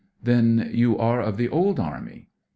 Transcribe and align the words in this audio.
"Then 0.29 0.71
you 0.73 0.97
are 0.97 1.21
of 1.21 1.37
the 1.37 1.47
old 1.47 1.79
Army 1.79 2.29